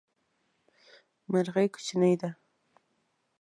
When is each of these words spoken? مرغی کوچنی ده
مرغی 1.31 1.67
کوچنی 1.73 2.13
ده 2.19 2.29